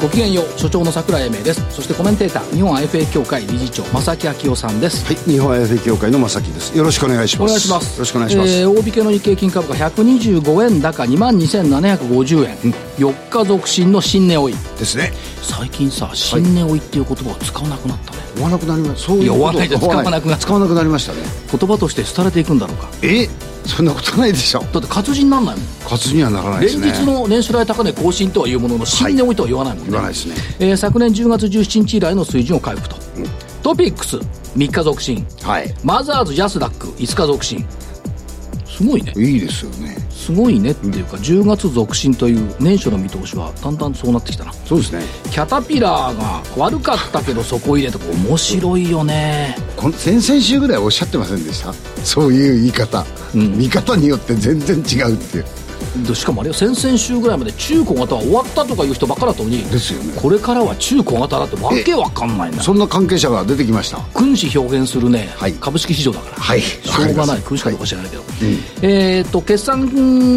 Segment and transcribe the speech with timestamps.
[0.00, 6.76] ごきげんよう所長の桜井英明ですそしてコメンテーター日本 IFA 協会理事長正木昭夫さんですはい、日本 IFA 協会の正木です。
[6.76, 7.50] よろしくお願いします。
[7.50, 8.50] お願いしますよろしくお願いします。
[8.50, 12.56] えー、大引けの日経金株価125円高2万2750円、
[12.96, 15.12] 4日続伸の新値追いですね。
[15.42, 18.96] 最近さ新値追いっていう言葉を使わなくなったね、追わなくなりま。
[18.96, 21.18] そういうこといや使わなくな使わなくなりましたね。
[21.50, 23.28] 言葉として廃れていくんだろうかえ、
[23.66, 24.60] そんなことないでしょ。
[24.60, 26.86] だって活字にならないもん活にはならないですね。
[26.86, 30.34] 連日の年初来高値更新とはいうものの新値追いとは言わないもんね、言わないですね。
[30.58, 32.96] えー昨年10月17日以来の水準を回復と、
[33.62, 34.16] トピックス
[34.56, 35.74] 3日続伸はい。
[35.84, 37.64] マザーズジャスダック5日続伸
[38.66, 39.96] すごいねいいですよね。
[40.20, 45.02] すごいねっていうか、10月続伸という年初の見通しはだんだんそうなってきたなそうですね。
[45.30, 51.72] キャタピラーが悪かったけど底入れとか面白いよねこの先々週ぐらいおっしゃってませんでした？
[52.04, 53.02] そういう言い方。
[53.34, 55.44] ん見方によって全然違うっていう。
[56.06, 60.12] でしかもあれよ先々週ぐらいまで中小型は終わったとかいう人ばっかだったのにですよね。
[60.16, 63.98] これからは中小型だってわけわかんないなそんな関係者が出てきました。
[64.14, 65.52] 君子表現するね、はい。
[65.54, 66.60] 株式市場だから、はい。
[66.60, 67.42] しょうがない。
[67.42, 68.22] 君子かどうか知らないけど、
[68.82, 69.80] えっと決算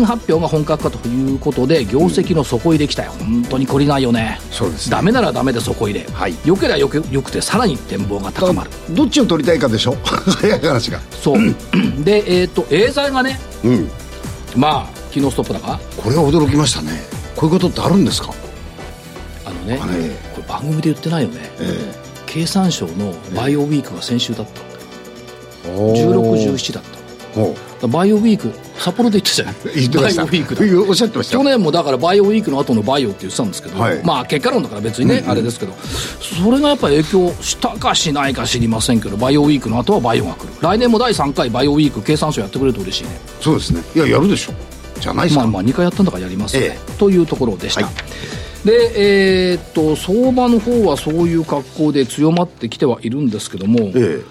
[0.06, 3.12] 発表が本格化ということで業績の底入れきたよ。
[3.20, 4.40] 本当に懲りないよね。
[4.52, 4.92] そうですね。
[4.96, 6.36] ダメならダメで底入れ、はい。
[6.46, 8.70] よければよくよくてさらに展望が高まる。
[8.92, 9.96] どっちを取りたいかでしょ？
[10.04, 11.00] 早い話が。
[11.22, 11.38] そう。
[12.04, 13.90] でえっ、とエーザイがねうん。
[14.56, 17.02] まあ昨日ストップだがこれは驚きましたね。
[17.36, 18.34] こういうことってあるんですか？
[19.46, 19.80] あのね、
[20.34, 21.94] これ番組で言ってないよね、え
[22.26, 24.62] 経産省のバイオウィークが先週だった、
[25.70, 25.76] え。
[25.78, 26.56] おー。
[26.56, 27.88] 1617だった。
[27.88, 29.56] バイオウィーク札幌で言ってたじゃない？
[29.82, 30.26] 言ってました。
[30.26, 30.90] バイオウィークだ。
[30.90, 31.38] おっしゃってました。
[31.38, 34.02] 去年もだからバイオウィークの後のバイオって言ってたんですけど、はい。
[34.04, 40.54] まあ結果論だから別にね、あれですけどそれがやっぱり影響したかしないか知りませんけどバイオウィークの後はバイオが来る。
[40.62, 43.20] 来年も第3回バイオウィーク経産省やってくれると嬉しいね。
[43.42, 43.84] そうですね。
[43.96, 44.54] いややるでしょ
[45.04, 47.94] じゃないですか、まあまあ2回やったんだからやりますよね、えというところでした、はい。
[48.66, 54.22] でえーっと相場の方はそういう格好で強まってきてはいるんですけども、え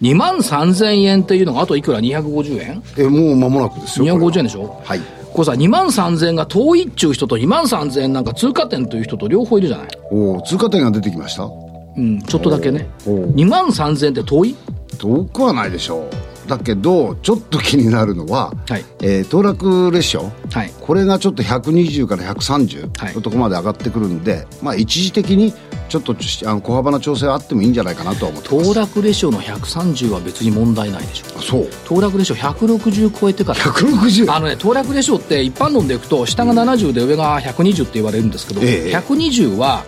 [0.00, 2.82] 2万3000円っていうのがあといくら？250円？
[2.96, 4.80] ええもう間もなくですよこれは250円でしょ？
[4.84, 4.94] は。
[4.96, 5.00] い。
[5.32, 9.88] これさ2万3000円が遠いっちゅう人と2万3000円なんか通過点という人と両方いるじゃない？
[10.10, 11.44] おお通過点が出てきました？
[11.44, 12.88] うんちょっとだけね。
[13.06, 14.56] おう2万3000円って遠い？
[14.98, 16.10] 遠くはないでしょう
[16.48, 18.84] だけどちょっと気になるのは、はい。
[19.02, 20.32] えー騰落レシオ。
[20.52, 20.72] はい。
[20.80, 23.14] これがちょっと120から130はい。
[23.14, 25.52] のところまで上がってくるんで、まあ一時的に
[25.88, 28.74] ちょっとあの小幅な調整はあってもいいんじゃないかなとは思ってます。
[28.74, 31.68] 騰落レシオの130は別に問題ないでしょあそう。
[31.84, 33.60] 騰落レシオ160超えてから。
[33.60, 38.96] 160あのね騰落レシオって一般論でいくと下が70で上が120って言われるんですけど、ええ。
[38.96, 39.84] 120は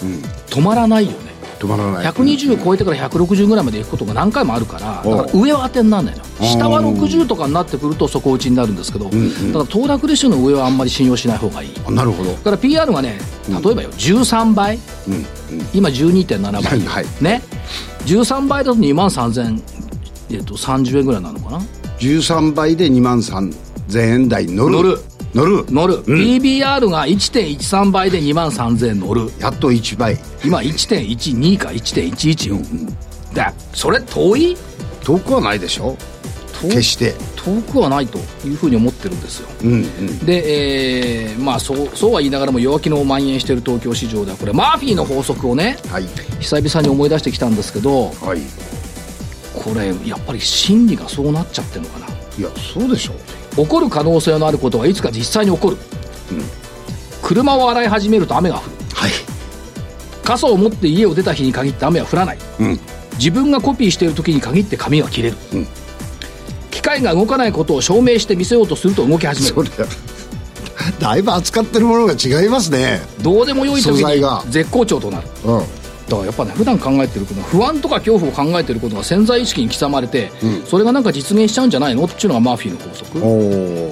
[0.48, 1.29] 止まらないよね、
[1.60, 6.20] 止まらない120超えてから160ぐらいまでいくことが何回もあるからだから上は当てにならないの。
[6.20, 9.18] よ下は60とかになってくると底打ちになるんですけど、だか
[9.58, 11.92] ら騰落レシオの上はあんまり信用しない方がいい。
[11.92, 12.32] なるほど。
[12.36, 14.78] から PR がね例えばよ13倍。
[15.06, 15.26] うんうん。
[15.74, 17.06] 今12.7倍、はいはい。
[17.20, 17.42] ね。
[18.06, 19.62] 13倍だと2万3000、
[20.30, 21.60] えっと、30円ぐらいなのかな。
[21.98, 23.52] 13倍で2万3000
[23.98, 24.72] 円台乗る。
[24.72, 24.98] 乗る
[25.34, 25.64] 乗る。
[25.70, 29.30] 乗る、PBR が1.13倍で2万3000円乗る。
[29.38, 30.18] やっと1倍。
[30.44, 32.58] 今1.12か1.11よ、
[33.34, 33.52] だ。
[33.74, 34.56] それ遠い？
[35.04, 35.96] 遠くはないでしょ。
[36.60, 37.14] 遠決して。
[37.36, 39.48] 遠くはないというふうに思ってるんですよ。
[39.62, 40.18] うんうん。
[40.26, 46.04] で、えーまあそうそうは言いながらも弱気の蔓延している東京市場ではこれマーフィーの法則をねはい。
[46.40, 48.40] 久々に思い出してきたんですけどはい。
[49.54, 52.06] これやっぱり心理がそうなっちゃってるのかな。
[52.38, 53.14] いやそうでしょ
[53.56, 55.76] 起こる可能性のあることはいつか実際に起こる、
[57.22, 58.70] 車を洗い始めると雨が降る。
[58.94, 59.10] はい。
[60.24, 62.38] 傘を持って家を出た日に限って雨は降らない。
[62.60, 62.80] うん。
[63.18, 65.66] 自分がコピーしている時に限って紙が切れる、うん。
[66.70, 69.70] 機械が動かないことを証明して見せようとすると動き始める。
[70.98, 73.02] だいぶ扱ってるものが違いますね。
[73.20, 75.28] どうでもよい時に絶好調となる。
[75.44, 75.79] うん
[76.10, 80.30] だからやっぱね普段考えてること不安とか恐怖を考えてることが潜在意識に刻まれて、
[80.66, 83.20] それがなんか実現しちゃうんじゃないのっていうのがマーフィーの法則。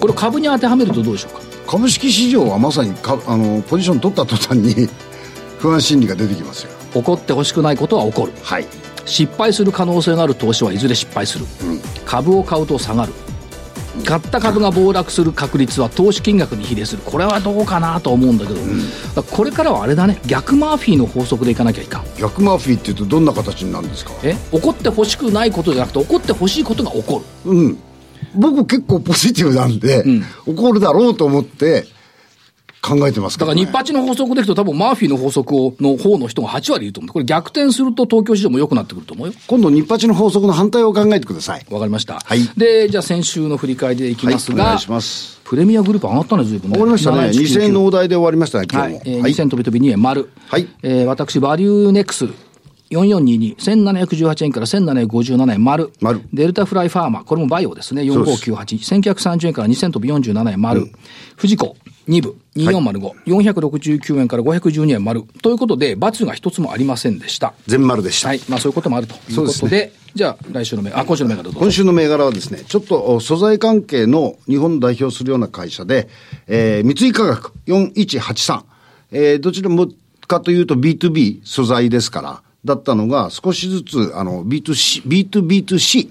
[0.00, 1.41] これを株に当てはめるとどうでしょうか？
[1.70, 4.88] 株式市場はまさにかあのポジション取った途端に
[5.59, 6.70] 不安心理が出てきますよ。
[6.94, 8.32] 起こってほしくないことは起こる。
[8.43, 8.67] はい。
[9.05, 11.47] 失敗する可能性のある投資はいずれ失敗する、
[12.05, 13.12] 株を買うと下がる
[14.05, 17.03] 買った株が暴落する確率は投資金額に比例する。
[17.05, 18.73] これはどうかなと思うんだけど、だか
[19.17, 20.21] らこれからはあれだね。
[20.27, 22.05] 逆マーフィーの法則でいかなきゃいかん。
[22.19, 24.12] 逆マーフィーっていうとどんな形になるんですか？
[24.23, 24.35] え？
[24.53, 27.50] 起こってほしくないことじゃなくて起こってほしいことが起こる。
[27.50, 27.79] うん。
[28.35, 30.05] 僕結構ポジティブなんで、
[30.44, 31.87] 起こるだろうと思って
[32.81, 33.41] 考えてますね。
[33.41, 37.13] だから日八の法則でいくと多分マーフィーの法則をの方の人が8割いると思う。
[37.13, 39.35] これ逆転すると東京市場も良くなってくると思うよ。
[39.47, 41.67] 今度日八の法則の反対を考えてください。
[41.71, 42.21] わかりました。
[42.21, 46.79] はいで、じゃあ先週の振り返りでいきますが、はいお願いしますプレミアグループ上がったね、随分ね。
[46.79, 47.19] わかりましたね。
[47.29, 49.03] 7199 2000円のお題で終わりましたね、今はい日も。。
[49.07, 50.31] えー2000飛び飛び2円丸。
[50.49, 52.29] はいえー私、バリューネックス。
[52.91, 55.91] 4422、1718円から1757円丸。
[56.01, 58.03] 丸デルタフライファーマ、これもバイオですね。
[58.03, 60.91] 4598、1930円から2000飛び47円丸。
[61.37, 61.77] 富士子、
[62.08, 65.25] 2部、2405、469円から512円丸。
[65.43, 67.55] ということで、×が一つもありませんでした。
[67.66, 68.28] 全丸でした。
[68.28, 68.40] はい。
[68.49, 71.60] まあそういうこともあるということで、ですじゃあ来週の銘、あ、今週の銘柄どうぞ。
[71.60, 76.08] 今週の銘柄はですね、ちょっとお素材関係の日本を代表するような会社で、
[76.46, 78.62] えー、三井化学4183。
[79.10, 79.88] えー、どちらも
[80.26, 86.10] かというと B2B 素材ですから、だったのが少しずつ、あの、B2C、B2B2C、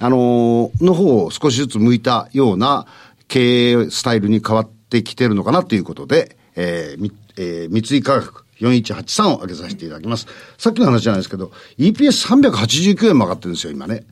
[0.00, 2.86] あのーの方を少しずつ向いたような
[3.28, 10.26] 経営スタイルに変わってきてるのかなということで、えーみえー三井化学4183を上げさせていただきます。
[10.58, 14.04] さっきの話じゃないですけど、EPS389 円も上がってるんですよ、今ね。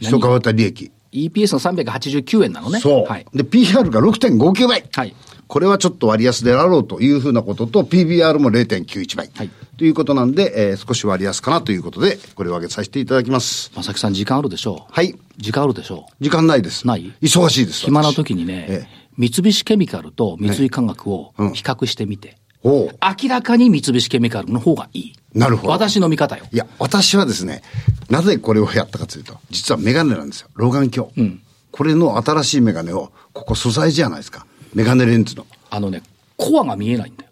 [0.00, 0.90] 一変わった利益。
[1.12, 2.80] EPS の389円なのね。
[2.80, 3.10] そう。
[3.10, 3.26] はい。
[3.34, 4.84] で、PR が6.59倍。
[4.92, 5.14] はい。
[5.46, 9.30] これはちょっと割安であろうというふうなことと、PBR も0.91倍。
[9.34, 13.70] はいということなんで、えー少し割安かなということで、これを上げさせていただきます。
[13.76, 14.92] まさきさん時間あるでしょう。
[14.92, 15.14] はい。
[15.36, 16.12] 時間あるでしょう。
[16.24, 16.84] 時間ないです。
[16.84, 17.14] ない？
[17.22, 17.84] 忙しいです。
[17.84, 18.86] 暇な私時にね、え
[19.18, 25.12] 三菱ケミカルと三井化学をうん比較してみて、おう明らかに三菱ケミカルの方がいい。
[25.34, 26.44] なるほど私の見方よ。
[26.52, 27.62] いや、私はですね、
[28.08, 30.48] なぜこれをやったかというと、実はメガネなんですよ。
[30.54, 31.40] 老眼鏡。
[31.70, 34.46] これの新しいメガネを、ここ素材じゃないですか。
[34.72, 35.46] メガネレンズの。
[35.70, 36.02] あのね、
[36.36, 37.30] コアが見えないんだよ。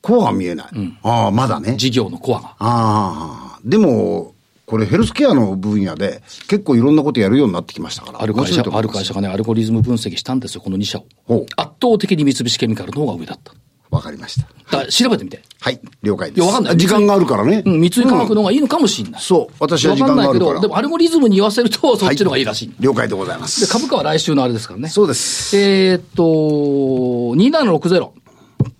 [0.00, 0.66] コアは見えない。
[1.02, 1.76] ああ、まだね。
[1.76, 2.48] 事業のコアが。
[2.58, 4.34] ああ、でも、
[4.68, 8.22] これヘルスケアの分野で結構いろんなことやるようになってきましたから。
[8.22, 11.46] ある会社ある会社がね、アルゴリズム分析したんですよ、この2社を。
[11.56, 13.54] 圧倒的に三菱ケミカルの方が上だった。
[13.90, 14.46] わかりました。
[14.46, 15.42] だから調べてみて。
[15.60, 16.44] はい、了解です。
[16.44, 16.76] いや、わかんない。
[16.76, 17.62] 時間があるからね。
[17.64, 19.22] うん、三井化学の方がいいのかもしれない。
[19.22, 20.68] そう、私は時間わかんないけど、があるから。
[20.68, 22.74] でもアルゴリズムに言わせると、そっちの方がいいらしい。
[22.78, 23.62] 了解でございます。
[23.62, 24.90] で、株価は来週のあれですからね。
[24.90, 25.56] そうです。
[25.56, 28.10] えーっと、2760、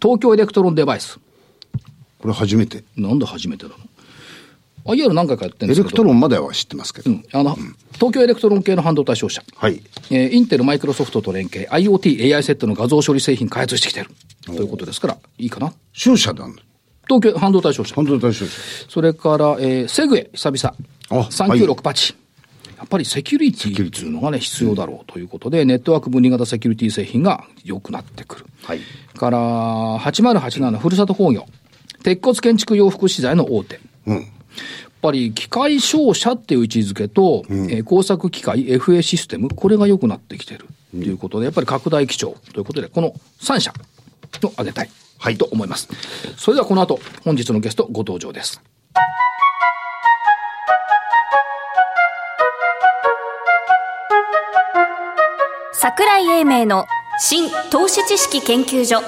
[0.03, 1.19] 東京エレクトロンデバイス。
[2.21, 2.85] これ初めて。
[2.95, 3.77] なんで初めてなの？
[4.89, 5.86] ?IR 何回かやってるんエレですけど。
[5.86, 7.11] エレクトロンまでは知ってますけど。
[7.11, 7.25] うん。
[7.33, 7.57] あの、
[7.95, 9.43] 東京エレクトロン系の半導体商社。
[9.57, 9.83] はい。
[10.11, 14.11] えーインテル、マイクロソフトと連携、IoT、AI セットの画像処理製品開発してきてる。
[14.47, 15.73] ということですから、いいかな。
[15.93, 16.63] 商社なんだ。
[17.09, 17.95] 東京半導体商社。
[17.95, 18.53] 半導体商社。
[18.89, 20.77] それから、えーセグエ、久々。
[21.11, 22.15] あ3968。
[22.79, 28.47] やっぱりセキュリティっていうのがね、必要だろうということで、ネットワーク分離型セキュリティ製品が良くなってくる。
[28.63, 28.81] はい。
[29.17, 31.47] から、8087ふるさと工業。
[32.05, 33.81] 鉄骨建築用福資材の大手。
[34.07, 34.27] うん。
[34.83, 43.73] やっぱり機械商社っていう位置づけと、えー工作機械 FA システム、これが良くなってきてるということで、やっぱり拡大基調ということで、この3社
[44.45, 45.89] を挙げたい、はいと思います。
[46.37, 48.61] それではこの後、本日のゲストご登場です。
[55.73, 56.87] 桜井英明の
[57.21, 59.01] 新投資知識研究所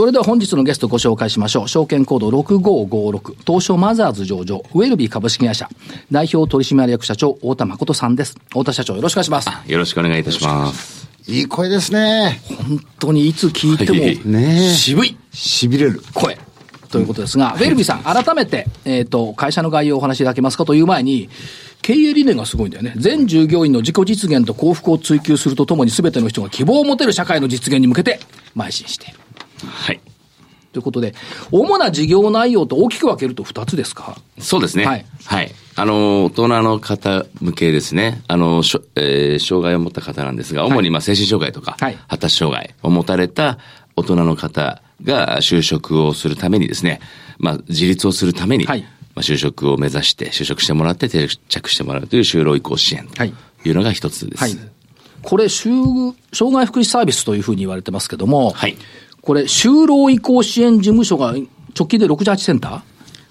[0.00, 1.68] それでは本日のゲストご紹介しましょう。
[1.68, 5.68] 証券コード6556、東証マザーズ上場、ウェルビー株式会社、
[6.10, 8.34] 代表取締役社長、太田誠さんです。
[8.48, 9.70] 太田社長、よろしくお願いします。
[9.70, 11.06] よろしくお願いいたします。
[11.28, 12.40] いい声ですね。
[12.48, 16.00] 本当にいつ聞いても、はいねえ渋い痺れる。
[16.14, 16.38] 声。
[16.88, 21.28] ということですが、ウェルビーさん、改めて、えっ、と、会社の概要をお話しいただけますかという前に、
[21.82, 22.94] 経営理念がすごいんだよね。
[22.96, 28.18] 全従業員の自己実現と幸福を追求するとともに、全ての人が希望を持てる社会の実現に向けて、
[28.56, 29.18] 邁進している。
[29.66, 30.00] はい。
[30.72, 31.14] ということで、
[31.50, 34.16] 主な事業内容と大きく分けると2つですか？
[34.38, 34.84] そうですね。
[34.84, 34.90] は
[35.24, 35.50] はいい。
[35.76, 38.22] あの、大人の方向けですね。
[38.28, 43.58] あの、しょえー障害を持った方なんですが、主にまあ精神障害とか、はい発達障害を持たれた
[43.96, 47.00] 大人の方が就職をするためにですね、
[47.38, 48.86] まあ、自立をするために、はいま
[49.16, 54.40] あ、就職を目指して、就職してもらって定着してもらうという就労移行支援とはいいうのが一つです。
[54.40, 54.56] はい。
[55.22, 58.76] これ、就障害福祉サービスというふうに言われてますけども、はい
[59.22, 61.34] これ、就労移行支援事務所が
[61.78, 62.82] 直近で68センタ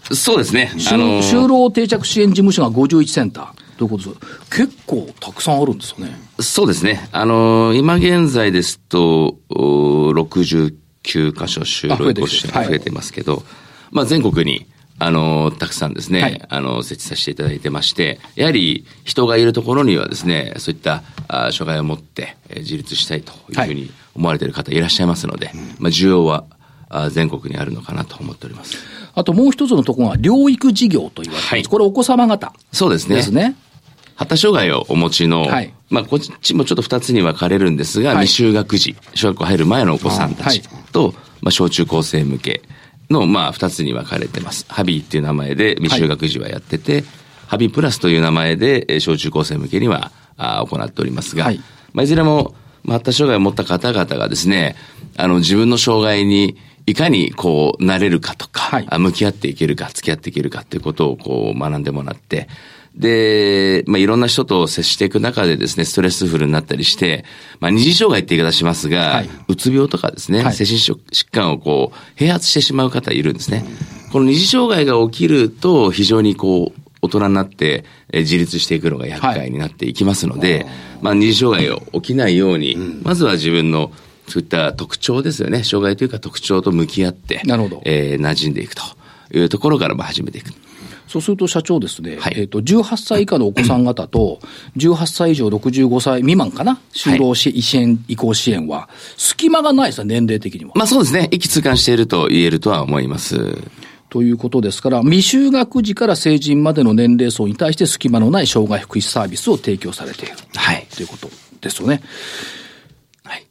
[0.07, 0.15] ー？
[0.15, 0.71] そうですね。
[0.75, 4.65] 就あの就労定着支援事務所が51センターということです？
[4.65, 6.19] 結構たくさんあるんですよね。
[6.39, 7.07] そうですね。
[7.11, 10.73] あの今現在ですと、お69
[11.33, 13.43] 箇所就労移行支援はいが増えてますけど、
[13.91, 14.65] まあ全国に、
[15.01, 26.45] あのたくさんですね、はいあの、設置させていただいてまして、やはり人がいるところにはですね、そういった、あ障害を持って、えー自立したいというふうに思われている方いらっしゃいますので、まあ需要は、
[26.91, 28.77] あ全国にあるのかなと思っております。
[29.13, 31.47] あともう一つのところが、療育事業と言われてます。
[31.49, 33.15] はいこれお子様方そうですね。
[33.15, 33.55] ですね。
[34.15, 40.61] 発達障害をお持ちの、はいまあ、こっちもちょっと二つに分かれるんですが、はい未就学児、小学校入る前のお子さんたち
[40.91, 42.61] と、まあ、小中高生向け
[43.09, 44.65] の、まあ、二つに分かれてます。
[44.67, 47.05] ハビーっていう名前で未就学児はやってて、
[47.47, 51.61] ハビープラスという名前で、えー小中高生向けには、あー行っておりますが、はい
[51.93, 54.75] まあ、いずれも、まあ発達障害を持った方々がですね、
[55.17, 58.87] あの、自分の障害に、いかにこう、なれるかとか、はい。
[58.89, 62.47] あ向き合っていけるか、付き合っていけるかっていうことをこう、学んでもらって、
[62.95, 67.25] で、まあ、いろんな人と接していく中でですね、ストレスフルになったりして、
[67.59, 69.29] まあ、二次障害って言い方しますが、はい。
[69.47, 70.53] うつ病とかですね、はい。
[70.53, 70.97] 精神疾
[71.31, 73.63] 患をこう、併発してしまう方いるんですね。
[74.11, 80.65] この二次障害が起きると、非常にこう、大人になって、えー自立していくのが厄介になっていきますので、
[81.01, 83.91] まあ、二次障害が起きないように、まずは自分の、
[84.27, 85.63] そういった特徴ですよね。
[85.63, 88.83] 障害というか特徴と向き合って、なるほどえー馴染んでいくと
[89.33, 90.51] いうところからまあ始めていく。
[91.09, 94.39] そうすると社長ですね、はいえっ、と、18歳以下のお子さん方と、
[94.77, 100.73] 18歳以上65歳未満かな、就労支援移行支援は、隙間がないですね、年齢的には。
[100.75, 101.27] まあそうですね。
[101.31, 103.57] 一気通貫していると言えるとは思います。
[104.09, 110.87] ということですから、未就学児から成人までの年齢層に対して隙間のない障害福祉サービスを提供されているはい。
[110.95, 111.29] ということ
[111.61, 112.01] ですよね。
[113.23, 113.45] はい。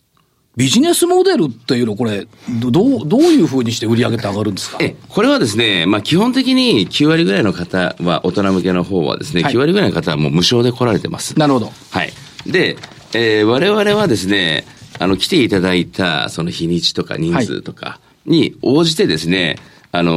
[0.56, 2.26] ビジネスモデルっていうの、これ、
[2.60, 4.78] どどう、どういうふうにして売り上げて上がるんですか？
[4.80, 11.38] え、これはですね、まあ基本的に9割ぐらいの方は、大人向けの方はですね、はい9割ぐらいの方はもう無償で来られてます。
[11.38, 11.72] なるほど。
[11.90, 12.12] はい。
[12.46, 12.76] で、
[13.14, 14.64] えー我々はですね、
[14.98, 19.56] あの、来ていただいた、その日にちとか人数とかに応じてですね、
[19.92, 20.12] あの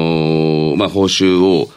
[0.73, 1.67] ーまあ、報酬を、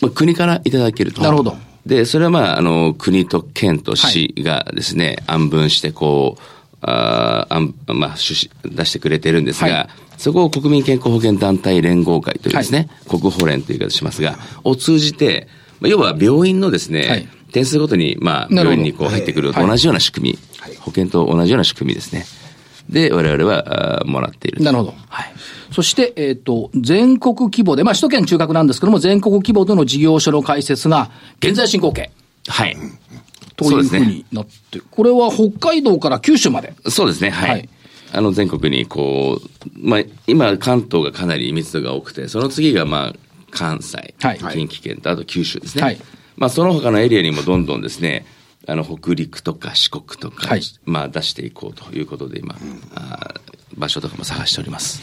[0.00, 1.22] まあ、国からいただけると。
[1.22, 1.56] なるほど。
[1.86, 6.42] で、それはまあ、あの、国と県と市がですね、案分してこう、
[6.82, 9.88] あー案まあ、出してくれてるんですが、はい。
[10.18, 15.48] そこを国民健康保険団体連合会というですね、国保連という言い方しますが、を通じて、
[15.80, 17.28] まあ要は病院のですね、はい。
[17.52, 19.68] 点数ごとに、まあ、病院にこう入ってくるとはい。
[19.68, 20.38] 同じような仕組み、
[20.80, 22.26] 保険と同じような仕組みですね。
[22.88, 24.64] で、我々は、もらっていると。
[24.64, 25.32] なるほどはい。
[25.72, 32.10] そして、えっ、と、全国規模で、まあ、首都圏中核なんですけども、全国規模での事業所の開設が、現在進行形
[32.48, 32.76] はい。
[33.56, 36.74] というふうになって、これは北海道から九州まで。
[36.88, 37.50] そうですね、はい。
[37.50, 37.68] はい
[38.10, 43.14] あの、全国にこう、まあ、今、関東がかなり密度が多くて、その次が、まあ、
[43.50, 45.82] 関西、はい近畿圏と、あと九州ですね。
[45.82, 45.98] はい
[46.36, 48.24] まあ、その他のエリアにもどんどんですね、
[48.70, 52.54] あの、北陸とか四国とか、はいまあ、出していこうということで、今、
[52.94, 53.40] あー
[53.76, 55.02] 場所とかも探しております。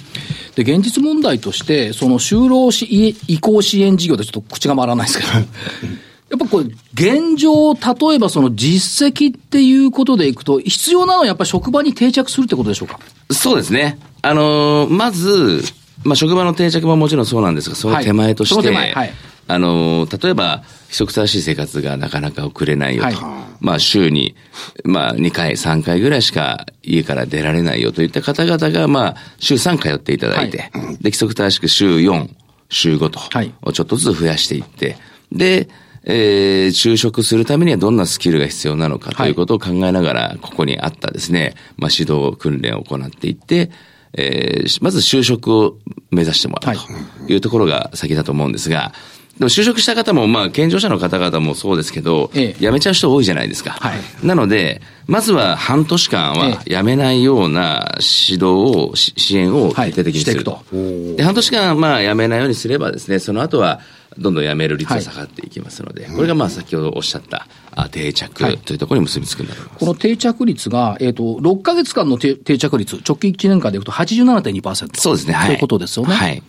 [0.56, 13.00] で、現実問題として、その就労し移行支援事業でちょっと口が回らないですけど、 やっぱこれ、現状、例えばその実績っていうことでいくと、必要なのはやっぱり職場に定着するってことでしょうか？
[13.32, 13.98] そうですね。
[14.22, 15.64] あのーまず、
[16.04, 19.14] まあ、職場の定着ももちろんそうなんですが、その手前として、はいはい
[19.48, 23.08] あのー例えば、規則正しい生活がなかなか送れないよと。
[23.08, 23.16] はい。
[23.62, 24.36] まあ、週に、
[24.84, 30.72] まあ、2回、3回ぐらいしか家から出られないよといった方々が、まあ、週3通っていただいて、で、
[31.04, 32.30] 規則正しく週4、
[32.70, 33.52] 週5と、はい。
[33.62, 34.98] をちょっとずつ増やしていって、
[35.32, 35.70] で、
[36.08, 43.72] えー就職するためにはどんなスキルが必要なのかということを考えながら、ここにあったですね、まあ、指導訓練を行っていって、
[44.14, 45.78] えーまず就職を
[46.12, 46.76] 目指してもらう
[47.28, 48.94] というところが先だと思うんですが、
[49.38, 53.72] でも就職した方も、まあ、健常者の方々もそうですけど、ええ辞めちゃう人多いじゃないですか。
[53.72, 57.98] はいなので、まずは半年間は辞めないような
[58.30, 60.52] 指導を、し支援を徹底的にすると。
[60.52, 63.82] はいで、半年間、まあ、辞めないようにすればですね、その後は、
[64.18, 69.80] どんどん辞める率が下がっていきますので、これがまあ、先ほどおっしゃった、あ定着はいというところに結びつくんだと思います。
[69.80, 74.98] この定着率が、えっ、と、6ヶ月間の定定着率、直近1年間でいくと87.2%。
[74.98, 75.48] そうですね、はい。
[75.48, 76.14] ということですよね。
[76.16, 76.42] はい。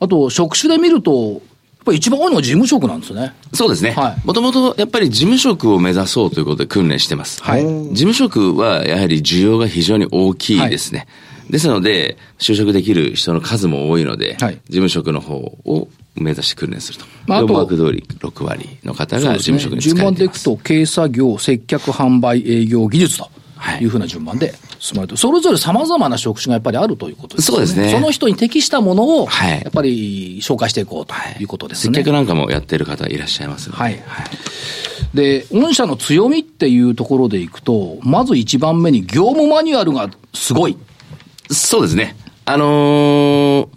[0.00, 1.42] あと、職種で見ると、
[1.82, 3.34] やっぱり一番多いのは事務職なんですね。
[3.52, 4.26] そうですねはい。
[4.26, 7.42] もともとやっぱり事務職を目指そうということで訓練してます。
[7.42, 11.08] はい事務職はやはり需要が非常に大きいですね。
[11.50, 17.06] ですので、就職できる人の数も多いので、はい事務職の方を目指して訓練すると。
[17.26, 20.48] まああと4枠通り6割の方が事務職に順使えています。
[20.48, 23.30] 番でいくと、経作業、接客、販売、営業、技術とは
[23.78, 27.66] いいうふうな順番で進まれて、それぞれ様々な職種がやっぱりあるということですよね。
[27.66, 31.94] そうですねその人に適したものを、はいやっぱり紹介していこうということですね。
[31.94, 33.82] 接客なんかもやってる方いらっしゃいますので。
[33.82, 34.02] はい
[35.14, 40.78] で、御社の強みっていうところでいくと、まず一番目に業務マニュアルがすごい。
[41.50, 42.16] そうですね。
[42.46, 43.68] あのー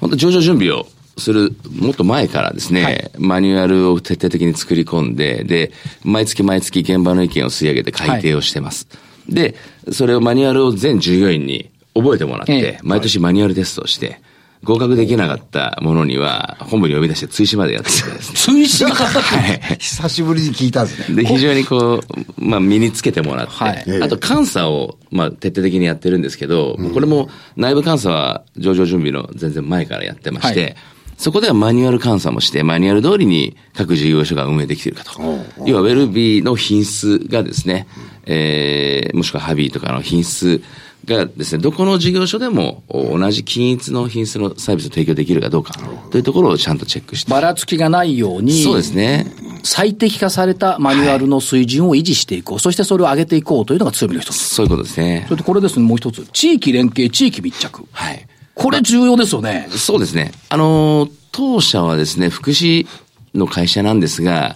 [0.00, 0.86] 本当上場準備を
[1.16, 5.72] する、もっと前からですね、はいマニュアルを徹底的に作り込んで、で、
[6.02, 8.86] 毎月毎月現場の意見を吸い上げて改定をしてます。
[9.28, 9.54] で、
[9.92, 12.78] それをマニュアルを全従業員に覚えてもらって、ええ。
[12.82, 14.20] 毎年マニュアルテストをして、
[14.64, 18.36] 合格できなかったものには、本部に呼び出して追試までやっててですね。
[18.36, 18.90] 追試が
[19.78, 21.22] 久しぶりに聞いたんですね。
[21.22, 22.02] で、非常にこう、
[22.38, 24.02] まあ、身につけてもらって、はい。
[24.02, 30.76] あと監査を、まあ、徹底的にやってるんですけど、これも内部監査は上場準備の全然前からやってまして、はい
[31.16, 35.20] そこではマニュアル監査もして、マニュアル通りに各事業所が運営できているかと。
[35.66, 37.86] 要は、ウェルビーの品質がですね、
[38.26, 40.62] えー、もしくはハビーとかの品質
[41.04, 45.74] がですね、どこの事業所でもお同じ均一の品質のサービスを提供できるかどうか
[46.10, 47.30] というところをちゃんとチェックして。
[47.30, 49.26] ばらつきがないように、そうですね。
[49.62, 54.36] 最適化されたマニュアルの水準を維持していこう、そしてそれを上げていこうというのが強みの一つ。
[54.36, 55.34] そういうことですねそ。
[55.34, 56.26] れとこれですね、もう一つ。
[56.32, 57.84] 地域連携、地域密着。
[57.92, 58.26] はい。
[58.54, 59.68] これ重要ですよね。
[59.70, 60.32] そうですね。
[60.48, 62.86] あの、当社はですね、福祉
[63.34, 64.54] の会社なんですが、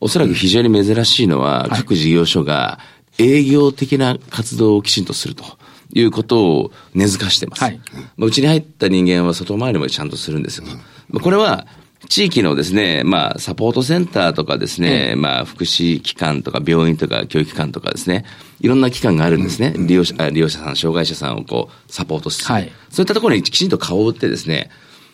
[0.00, 2.78] おそらく非常に珍しいのは、各事業所が
[3.18, 5.44] 営業的な活動をきちんとすると
[5.92, 7.62] いうことを根付かしてます。
[7.62, 7.80] はい
[8.16, 10.66] まあうちに入った人間は外回りもちゃんとするんですよ。
[11.08, 11.66] まあこれは、
[12.08, 18.24] 地域のですね、まあ、サポートセンターとかですね、まあ、福祉機関とか病院とか教育機関とかですね、
[18.60, 19.74] いろんな機関があるんですね。
[19.76, 22.46] 利用者、あ利用者さん、障害者さんをこう、サポートする。
[22.46, 24.70] はいそういったところにきちんと顔を打ってですね、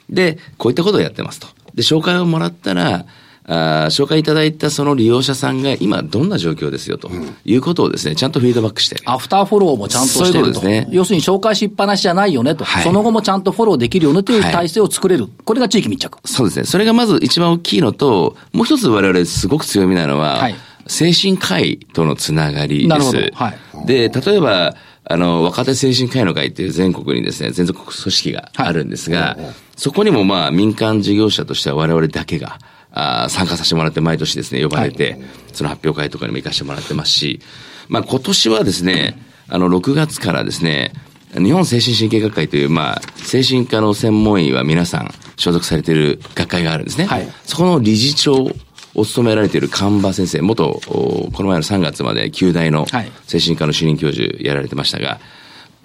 [0.08, 1.48] で、こういったことをやってますと。
[1.74, 3.06] で、紹介をもらったら、
[3.44, 7.10] あー紹介いただいたその利用者さんが今どんな状況ですよと
[7.44, 8.96] いうことをですね、ちゃんとフィードバックして。
[9.04, 10.60] アフターフォローもちゃんとしてそういうると。
[10.60, 15.28] ことですね要するに紹介しっぱなしじゃないよねと、はいその後もちゃんとフォローできるよねという体制を作れる。
[15.44, 16.18] これが地域密着。
[16.24, 16.64] そうですね。
[16.64, 20.54] それがまず一番大きいのと、もう一つ我々すごく強みなのは、はい
[20.86, 22.88] 精神科医とのつながりです。
[22.88, 29.36] なるほどはいで、例えば、あの、若手精神科医の会っていう全国にですね、全国組織があるんですが、
[29.76, 32.58] そこにもまあ民間事業者としては我々だけが、
[32.92, 35.18] あー参加させてもらって毎年ですね、呼ばれて、
[35.52, 37.40] その発表会とかにも行かせてもらってますし、
[37.88, 39.18] まあ今年はですね、
[39.48, 40.92] あの、6月からですね、
[41.34, 47.06] 日本精神神経学会という、まあ、精神科の専門医は皆さん所属されている学会があるんですね。
[47.06, 47.28] はい。
[47.44, 48.50] そこの理事長
[48.94, 53.12] を務められている神場先生、元、おこの前の3月まで旧大のはい。
[53.26, 55.20] 精神科の主任教授やられてましたが、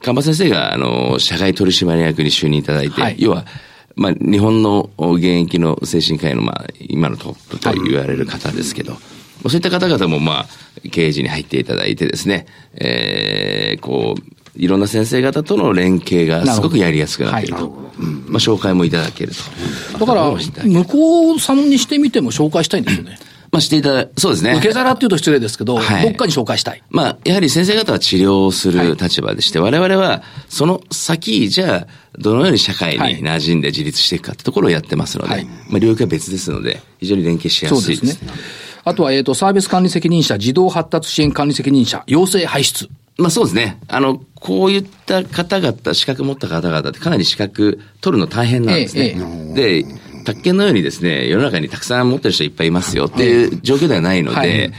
[0.02, 3.16] 神場先生が、あの、社外取締役に就任いただいて、はい。
[3.18, 3.46] 要は、
[3.98, 10.46] まあ、日本の現役の精神科医の、まあ、今のトップと言われる方ですけど、そういった方々も、まあ、
[10.92, 17.68] 経営陣に入っていただいてですね、えー、こう、いろんな先生方との連携がすごくやりやすくなっていると。
[18.00, 19.32] うんまあ、紹介もいただける
[19.94, 20.00] と。
[20.00, 23.18] だから、向こうさんにしてみても紹介したいんですよね。
[23.52, 24.54] まあ、していただ、そうですね。
[24.54, 26.84] 受け皿っていうと失礼ですけど、はいどっかに紹介したい。
[26.90, 38.26] まあ、やはり先生方は治療をする立場でして、我々はその先、じゃあ、どのように社会に馴染んで自立していくかってところをやってますので、はいまあ、領域は別ですので、非常に連携しやすいですす。
[38.26, 38.32] ね。
[38.84, 42.90] あとは、えっ、と、サービス管理責任者、児童発達支援管理責任者、要請排出。
[43.18, 43.80] まあそうですね。
[43.88, 49.18] あの、こういった方々、資格持った方々ってかなり資格取るの大変なんですね。
[49.56, 49.86] で、
[50.28, 54.72] 宅建のようにですね、世の中にたくさん持ってる人いっぱいいますよっていう状況ではないので、はい。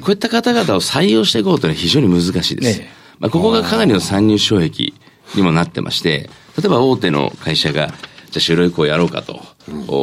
[0.00, 2.80] こういった方々を採用していこうというのは非常に難しいです。
[2.80, 2.88] ええ。
[3.20, 4.92] まあ、ここがかなりの参入障壁
[5.34, 7.88] にもなってまして、例えば大手の会社が、
[8.30, 9.40] じゃあ就労移行やろうかと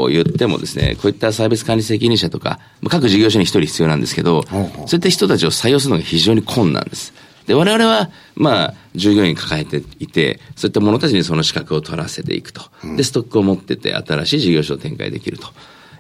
[0.10, 4.60] 言ってもですね、こういったサービス管理責任者とか、まあ各事業所に一人必要なんですけど、そう
[4.96, 7.14] いった人たちを採用するのが非常に困難です。
[7.46, 12.62] で、我々は、まあ、従業員抱えていて、そういった者たちにその資格を取らせていくと。
[12.96, 15.48] で、ストックを持ってて、新しい事業所を展開できると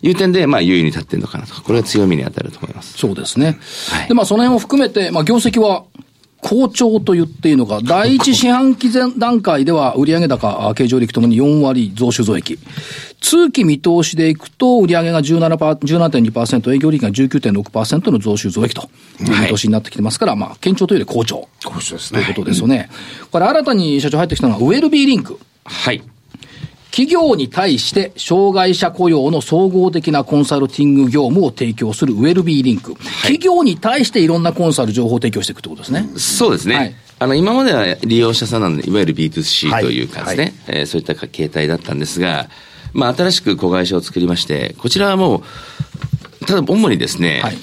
[0.02, 1.62] いう点で、まあ、優位に立ってるのかなと。
[1.62, 2.98] これが強みに当たると思います。
[2.98, 3.58] そうですね。
[3.90, 5.86] はいで、まあ、その辺を含めて、まあ、業績は、
[6.44, 12.60] 好調と言っていいのが、第一四半期前段階では売上高、あ経常利益ともに4割増収増益。
[13.22, 18.90] 通期見通しでいくと、売上が17パー17.2%、営業利益が19.6%の増収増益と
[19.22, 21.48] いう見通しになってきてますから、まあ、堅調というより好調。
[21.64, 22.36] 好調ですねという。
[22.36, 22.90] ことですよね。
[23.32, 25.40] これ新たに社長入ってきたのは、ウェルビーリンク。
[25.64, 26.04] はい。
[26.94, 32.94] 企業に対して障害者雇用の総合的なコンサルティング業務を提供するウェルビーリンク。
[33.24, 36.08] 企業に対していろんなコンサル情報を提供していくってことですね。
[36.16, 36.76] そうですね。
[36.76, 42.50] はいあの、今までは利用者さんなんで、いわゆる B2C はいというかですね、えーそういった形態だったんですが、
[42.92, 45.44] まあ、新しく子会社を作りまして、こちらはも
[46.42, 47.58] う、ただ、主にですね、はい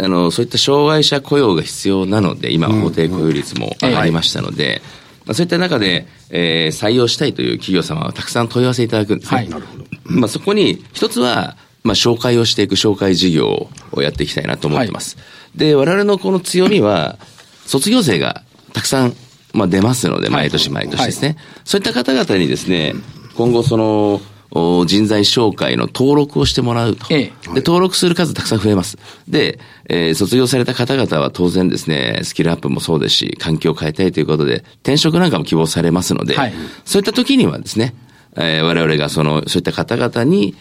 [0.00, 4.82] あの、そういった障害者雇用が必要なので、今、法定雇用率も上がりましたので、
[5.26, 9.36] まあそういった中で、えー採用したいという企業様はたくさん問い合わせいただくんですね。
[9.36, 9.66] はいなる
[10.08, 15.16] まあ、そこに、一つは、まあ、紹介をしていく紹介事業をやっていきたいなと思ってます。
[15.54, 17.18] で、我々のこの強みは、
[17.66, 19.14] 卒業生がたくさん、
[19.52, 21.36] まあ、出ますので、毎年毎年ですね。
[21.64, 22.94] そういった方々にですね、
[23.36, 24.20] 今後その、お
[24.86, 27.06] 人材紹介の登録をしてもらうと。
[27.10, 28.98] ええで、登録する数たくさん増えます。
[29.28, 36.52] で、えー卒業された方々は当然ですね、スキルアップもそうですし、環境を変えたいということで、転職なんかも希望されますので、はい
[36.84, 37.94] そういった時にはですね、
[38.36, 40.54] えー、我々がその、そういった方々に、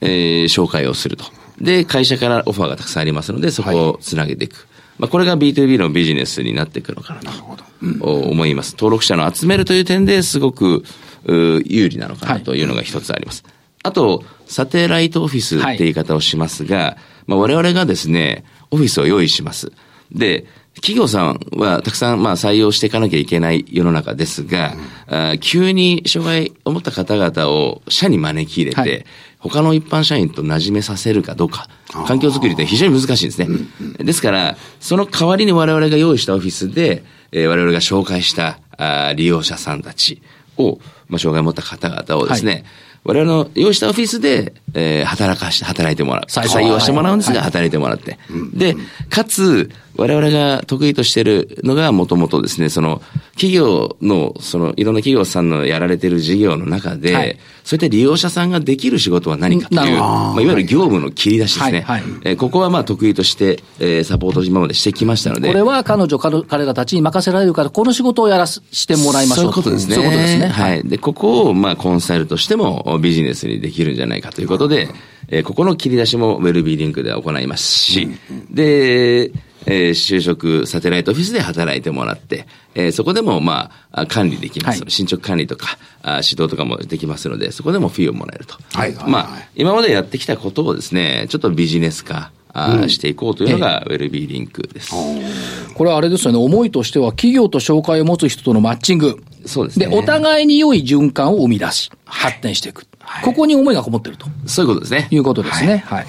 [0.00, 1.24] えー、紹介をすると。
[1.60, 4.54] で、会社からオファーがたくさんありますので、そこをつなげていく。
[4.54, 4.64] はい、
[5.00, 8.72] まあ、これが B2B のビジネスになっていくのかなと思います。
[8.72, 10.84] 登録者の集めるという点ですごく
[11.28, 13.42] 有利なのかなというのが一つあります。
[13.44, 13.52] はい、
[13.84, 19.72] あと、サテライトオフィスって言い方をしますが、はい、まあ、我々がですね、オフィスを用意します。
[20.12, 24.74] で、企業さんはたくさんまあ採用していかなきゃいけない世の中ですが、
[25.32, 29.04] うん、急に障害を持った方々を社に招き入れて、はい、
[29.38, 31.68] 他の一般社員と馴染めさせるかどうか、
[32.06, 33.48] 環境づくりって非常に難しいんですね。
[34.04, 40.20] ですから、その代わりに我々が用意したオフィスで、えー、我々が紹介したあ利用者さんたち
[40.58, 42.64] を、まあ、障害を持った方々をですね、はい
[43.06, 46.24] 我々の用意したオフィスで、えー、働かして、働いてもらう。
[46.24, 48.18] 採用してもらうんですが、働いてもらって。
[48.52, 48.74] で、
[49.08, 53.00] かつ、我々が得意としているのが、もともとですね、その、
[53.36, 61.82] 企業の、その、いろんな企業さんのやられている事業の中で、はい、そういった利用者さんができる仕事は何かという、まあ、いわゆる業務の切り出しですね。
[61.82, 65.48] はいはい、えー、ここはまあ得意として、えー、サポート今までしてきましたので。
[65.48, 69.94] これは彼女、彼らたちに任せられるから、この仕事をやらしてもらいましょうそういうことですね。
[69.96, 70.46] そういうことですね。
[70.46, 70.82] はい。
[70.88, 74.88] で、ここを、まあ、コンサルとしてもビジネスにできるんじゃないかということで、
[75.28, 78.08] えー、ここの切り出しもウェルビーリンクでは行いますし、
[78.50, 79.30] で、
[79.66, 84.80] えー、就職サテライトオフィスで働いてもらって、えー、そこでも、まあ、管理できます。
[84.80, 88.56] はい、進捗管理とかあ、指導とかもできますので、そこでもフィーをもらえると。
[88.72, 94.94] はい、まあ、今までやってきたことをですね、ちょっとビジネス化、あしていこうというのが、ウェルビーリンクです。
[95.74, 99.22] これはあれですよね、思いとしては、企業と紹介を持つ人とのマッチング。
[99.44, 99.86] そうですね。
[99.86, 102.78] で、お互いに良い循環を生み出し、発展していく。
[102.78, 102.86] はい、
[103.24, 104.26] ここに思いがこもってると。
[104.46, 105.08] そういうことですね。
[105.10, 105.84] いうことですね。
[105.86, 105.98] はい。
[105.98, 106.06] はい、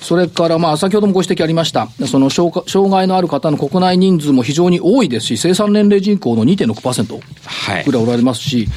[0.00, 2.52] それから、まあ、先ほどもご指摘ありました、その障
[2.90, 8.68] 害のある方の国内人数も非常に多いですし、生産年齢人口の2.6%ぐらいおられますし、はい、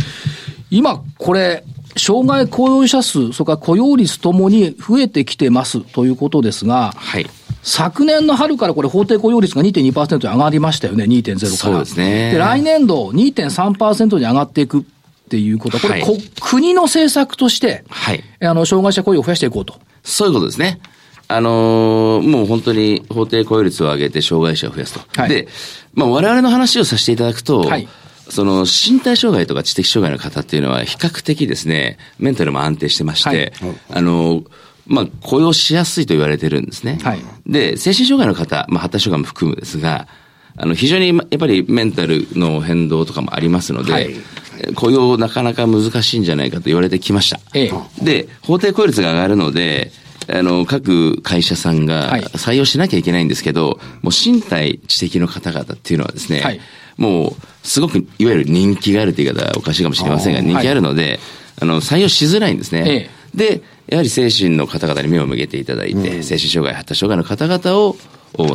[0.72, 1.64] 今、これ、
[1.98, 7.28] 障害雇用者数、それから雇用率ともに増えてきてますということですが、はい。
[7.64, 11.50] 昨年の春からこれ法定雇用率が2.2%に上がりましたよね、2.0から。
[11.50, 12.32] そうですね。
[12.32, 14.86] で、来年度2.3%に上がっていく
[15.28, 18.24] っていうことは、これ、はい、国の政策として、はい。
[18.42, 19.78] あの、障害者雇用を増やしていこうと。
[20.04, 20.80] そういうことですね。
[21.28, 25.02] あのー、もう本当に法定雇用率を上げて障害者を増やすと。
[25.20, 25.50] はい、で、
[25.94, 27.90] まあ我々の話をさせていただくと、はい、
[28.30, 34.48] その身体障害とか知的障害の方っていうのは比較的ですね、メンタルも安定してまして、はい、あのー、
[34.86, 36.98] まあ、雇用しやすいと言われてるんですね。
[37.04, 40.08] はい、で、精神障害の方、まあ、発達障害も含むですが、
[40.56, 44.16] あの、非常にやっぱりメンタルの変動とかもありますので、はい、
[44.76, 47.40] 雇用なかなか難しいんじゃないかと言われてきました。
[47.54, 49.92] ええ、で、法定雇用率が上がるので、
[50.30, 56.60] あの、各会社さんが採用しなきゃいけないんですけど、はい、もう身体知的の方々っていうのはですね、はい、
[56.98, 61.20] もう、すごく、いわゆる人気があるという言い方はおかしいかもしれませんが、人気あるので、
[61.60, 62.84] あの、採用しづらいんですね。
[62.88, 67.96] ええ、で、やはり精神の方々に目を向けていただいて、うん、精神障害、発達障害の方々を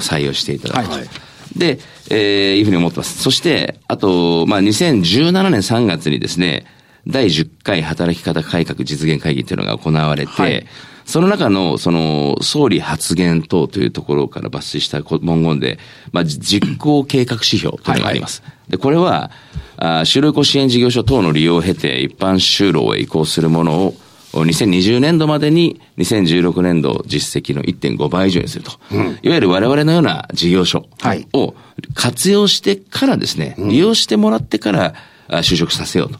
[0.00, 1.31] 採用していただくと。
[1.42, 1.78] はいで、
[2.10, 3.22] えー、いうふうに思ってます。
[3.22, 6.66] そして、あと、まあ、2017年3月にですね、
[7.06, 10.66] 第10回働き方改革実現会議っていうのが行われて、はい、
[11.04, 15.78] その中の、その、総理発言等というところから抜粋した文言で、
[16.12, 18.42] まあ、実行計画指標というのがあります。
[18.42, 19.30] はいはい、で、これは、
[19.76, 23.94] あ就労支援事業所等の利用を経て一般就労へ移行するものを
[24.32, 28.72] 2020年度までに2016年度実績の1.5倍以上にすると。
[28.90, 30.86] うん、いわゆる我々のような事業所
[31.32, 31.54] を
[31.94, 34.94] 活用してからですね、利用してもらってから
[35.28, 36.10] 就職させよう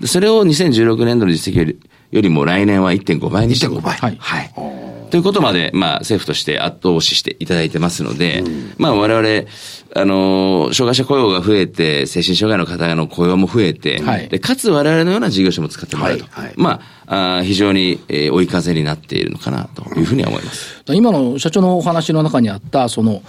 [0.00, 0.06] と。
[0.06, 1.76] それを2016年度の実績
[2.10, 3.96] よりも来年は1.5倍にして1.5倍。
[3.96, 4.16] はい。
[4.20, 9.46] はいということまで、まあ、政府として後押ししていただいてますので、うん、まあ、我々、
[9.94, 16.24] あの、障害者雇用が増えて、精神障害の方の雇用も増えて、はい、でかつ我々のような事業所も使ってもらうと。
[16.30, 20.82] はいはい、まああ、非常に、えー、追い風になっているのかなというふうには思います。
[20.86, 23.22] 今の社長のお話の中にあった、その、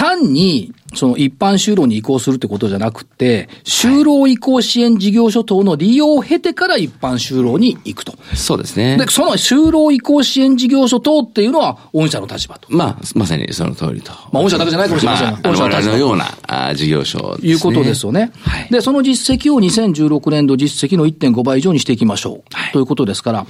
[0.00, 8.14] 単に、その一般就労に移行するってことじゃなくて、就労移行支援事業所等の利用を経てから一般就労に行くと。
[8.34, 8.96] そうですね。
[8.96, 12.66] で、その就労移行支援事業所等っていうのは、御社の立場と。
[12.70, 14.10] まあ、まさにその通りと。
[14.32, 15.32] まあ、御社だけじゃないかもしれません。
[15.32, 18.32] まあ、御社のようなあ事業所、ね、いうことですよね。
[18.40, 18.68] はい。
[18.70, 22.42] で、その実績を2016年度実績の1.5倍以上にしていきましょう。
[22.54, 23.46] はい、ということですから、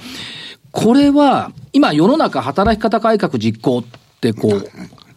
[0.71, 3.83] これは、今世の中働き方改革実行っ
[4.19, 4.69] てこう、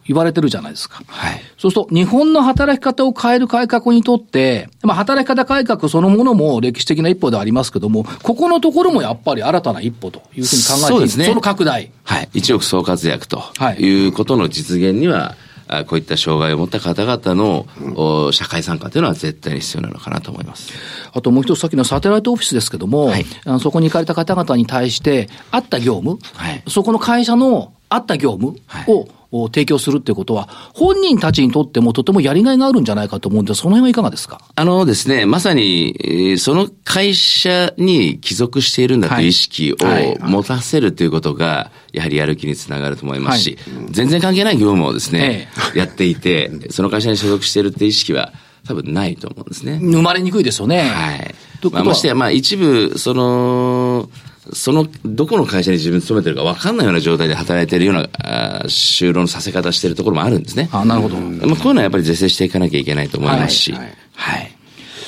[0.07, 1.03] 言われてるじゃないですか。
[1.07, 1.41] はい。
[1.57, 11.25] そうすると、日本の働き方を変える改革にとって、まあ、働き方改革そのものも歴史的な一歩ではありますけども、ここのところもやっぱり新たな一歩というふうに考えてそうですね。
[11.27, 11.91] その拡大。
[12.05, 12.29] はい。
[12.35, 13.43] 一億総活躍と
[13.79, 15.37] いうことの実現には、
[15.67, 20.73] あこういった障害を持った方々の、お社会参加というのは絶対に必要なのかなと思います。
[21.13, 29.09] あともう一つさっきのサテライトオフィスですけども、はいあのそこに行かれた方々に対して、あった業務、はいそこの会社のあった業務を、
[29.43, 34.41] お提供するっていうことは、本人たちにとってもとてもやりがいがあるんじゃないかと思うんで、その辺はいかがですか？
[34.55, 39.25] あのですね、まさに、えーその会社に帰属しているんだとい。
[39.25, 40.17] う意識をはい。
[40.21, 43.59] 持たせるということが、やはりやる気につながると思いますし、
[43.91, 48.33] 全然関係ない業務をですね、 やっていて、その会社に所属しているっていう意識は
[48.67, 49.79] 多分ないと思うんですね。
[49.83, 50.83] 生まれにくいですよね。
[50.83, 51.35] はい。
[51.73, 54.09] まあ、ましてや、まあ一部、その、
[54.53, 60.69] その、どこの会社に自分勤めてるか分かんないような状態で働いているような、あー就労のさせ方しているところもあるんですね。
[60.73, 61.17] あなるほど。
[61.17, 64.55] まあ、こういうのはやっぱり是正していかなきゃいけないと思いますし、ははいい。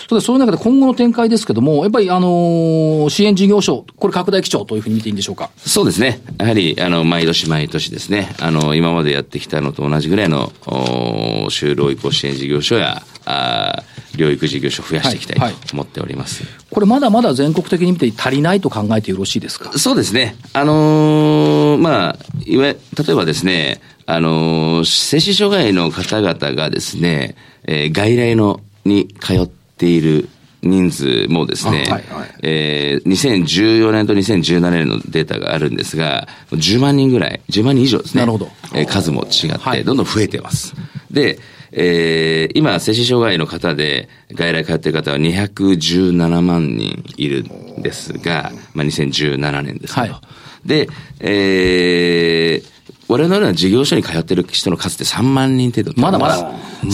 [0.08, 5.50] そうでそういう中で今後の展開ですけども、やっぱりあのー支援事業所、これ拡大基調というふうに見ていいんでしょうか？
[5.56, 6.20] そうですね。
[6.38, 13.84] やはり、あの、毎年毎年ですね、あの、今までやってきたのと同じぐらいの、お就労移行支援事業所や、あー
[14.16, 16.42] 療育事業所を増やしていきたいはいはいと思っております。
[16.70, 19.76] これまだまだ全国的に見て足りないと考えてよろしいですか？
[19.78, 20.36] そうですね。
[20.52, 22.76] あのーまあ、いわ例
[23.10, 30.28] えばですね、あのー精神障害の方々がですね、えー外来の、に通っている
[30.62, 38.20] 人数もですね、あはいはいえー2014年と2017年のデータがあるんですが、10万人ぐらい、10万人以上ですね。
[38.22, 40.74] なるほどえー数も違って、はいどんどん増えてます。
[41.10, 41.38] で、
[41.72, 50.12] えー今、精神障害の方で外来通っている方は217万人いるんですが、まあ、2017年ですけど。
[50.12, 50.20] はい
[50.66, 50.88] で、
[51.20, 52.76] えー
[53.08, 56.46] 我々のような事業所に通っている人の数って3万人程度まだまだそう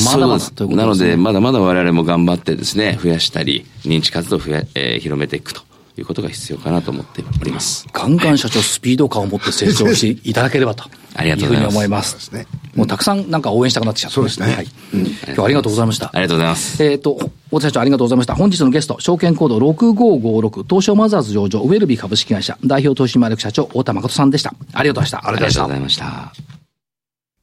[0.05, 5.63] まだまだうことですねなので、まだまだ我々も頑張ってですね、増やしたり、認知活動を増や、えー広めていくと
[5.97, 7.87] いうことが必要かなと思っております。
[7.93, 10.85] ガンガン社長スピード感を持って成長していただければと。
[11.15, 12.11] ありがとうございますいうふうに思います。
[12.11, 14.67] そうですねもうたくさんなんか応援したくなってきちゃった、そうですねはい。
[14.93, 16.07] 今日はありがとうございました。
[16.07, 16.83] ありがとうございます。
[16.83, 17.19] えっ、と、
[17.51, 18.35] 大田社長ありがとうございました。
[18.35, 24.55] 本日のゲスト、証券コード6556、東証マザーズ上場、ウェルビー株式会社、代表取締役社長、太田誠さんでした。
[24.73, 25.29] ありがとうございました。
[25.29, 26.33] ありがとうございました。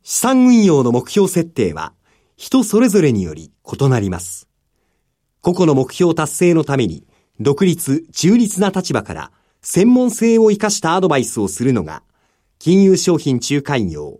[0.03, 1.93] 資産運用の目標設定は
[2.35, 4.47] 人それぞれにより異なります。
[5.41, 7.05] 個々の目標達成のために
[7.39, 12.01] 独立、中立な立場から専門性を生かしたアドバイスをするのが
[12.57, 14.19] 金融商品仲介業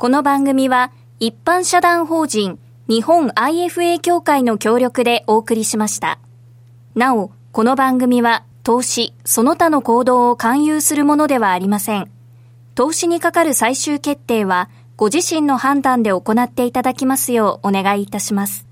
[0.00, 2.58] この番組は一般社団法人
[2.88, 6.18] 日本 IFA 協会の協力でお送りしました。
[6.94, 12.10] なお、この番組は投資、その他の行動を勧誘するものではありません。
[12.74, 18.69] 投資にかかる最終決定はご自身の判断で行っていただきますようお願いいたします。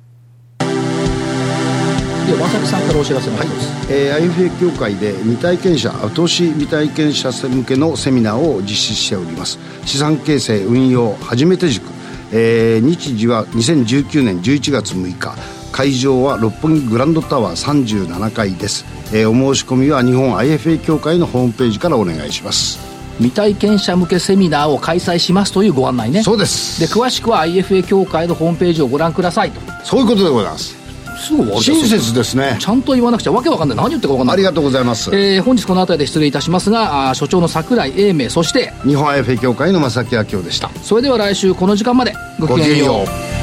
[2.37, 3.93] さんからお知らせがあります。
[3.93, 9.59] えー IFA 協会で未体験者投資未体験者向けのセミナーを実施しております。
[9.87, 11.87] 資産形成運用初めて塾、
[12.33, 15.35] えー日時は2019年11月6日。
[15.71, 22.79] 会場は六本木グランドタワー37階です、えーお申し込みは日本 IFA 協会のホームページからお願いします。
[23.19, 26.23] 未体験者向けセミナーを開催しますというご案内ね。
[26.23, 26.81] そうです。
[26.81, 29.61] で、詳しくは IFA 協会のホームページをご覧くださいと。
[29.85, 30.78] そういうことでございます
[31.19, 33.77] すぐ終わる親切ですねちゃんと言わなくちゃわけわかんない。
[33.77, 34.35] 何言ってるかわかんない。
[34.35, 43.35] ありがとうございます、えー本日この辺りで失礼いたしますが、あー所長の桜井英明、そして、日本 IFA 協会の正木明夫でしたそれでは来週この時間までごきげんよう。
[43.35, 43.38] う